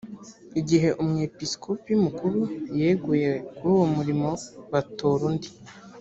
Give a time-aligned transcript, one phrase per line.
[0.59, 2.39] igihe umwepisikopi mukuru
[2.79, 4.29] yeguye kuri uwo murimo
[4.71, 5.49] batora undi.